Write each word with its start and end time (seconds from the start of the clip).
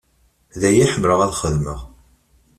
D 0.59 0.61
aya 0.69 0.83
i 0.85 0.91
ḥemmleɣ 0.93 1.19
ad 1.21 1.33
xedmeɣ. 1.41 1.79